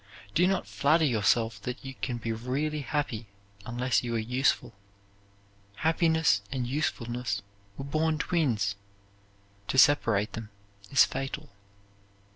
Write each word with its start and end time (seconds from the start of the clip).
Do 0.33 0.47
not 0.47 0.65
flatter 0.65 1.05
yourself 1.05 1.61
that 1.61 1.85
you 1.85 1.93
can 1.93 2.17
be 2.17 2.31
really 2.33 2.81
happy 2.81 3.27
unless 3.67 4.01
you 4.01 4.15
are 4.15 4.17
useful. 4.17 4.73
Happiness 5.75 6.41
and 6.51 6.65
usefulness 6.65 7.43
were 7.77 7.85
born 7.85 8.17
twins. 8.17 8.75
To 9.67 9.77
separate 9.77 10.33
them 10.33 10.49
is 10.89 11.05
fatal. 11.05 11.49